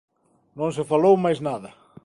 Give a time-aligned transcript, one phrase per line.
[0.59, 1.69] Non se falou máis nada.